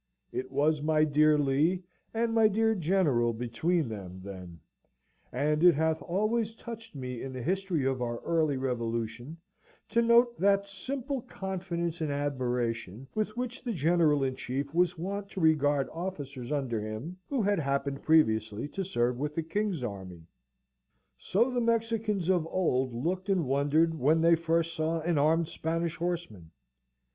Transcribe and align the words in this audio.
It 0.31 0.49
was 0.51 0.81
my 0.81 1.03
dear 1.03 1.37
Lee 1.37 1.83
and 2.11 2.33
my 2.33 2.47
dear 2.47 2.73
General 2.73 3.33
between 3.33 3.87
them, 3.87 4.19
then; 4.23 4.59
and 5.31 5.63
it 5.63 5.75
hath 5.75 6.01
always 6.01 6.55
touched 6.55 6.95
me 6.95 7.21
in 7.21 7.31
the 7.33 7.41
history 7.43 7.85
of 7.85 8.01
our 8.01 8.17
early 8.21 8.57
Revolution 8.57 9.37
to 9.89 10.01
note 10.01 10.35
that 10.39 10.65
simple 10.65 11.21
confidence 11.21 12.01
and 12.01 12.11
admiration 12.11 13.05
with 13.13 13.37
which 13.37 13.63
the 13.63 13.73
General 13.73 14.23
in 14.23 14.35
Chief 14.35 14.73
was 14.73 14.97
wont 14.97 15.29
to 15.29 15.39
regard 15.39 15.87
officers 15.91 16.51
under 16.51 16.81
him, 16.81 17.15
who 17.29 17.43
had 17.43 17.59
happened 17.59 18.01
previously 18.01 18.67
to 18.69 18.83
serve 18.83 19.19
with 19.19 19.35
the 19.35 19.43
King's 19.43 19.83
army. 19.83 20.23
So 21.19 21.51
the 21.51 21.61
Mexicans 21.61 22.27
of 22.27 22.47
old 22.47 22.91
looked 22.91 23.29
and 23.29 23.45
wondered 23.45 23.93
when 23.93 24.19
they 24.21 24.33
first 24.33 24.73
saw 24.73 25.01
an 25.01 25.19
armed 25.19 25.47
Spanish 25.47 25.97
horseman! 25.97 26.49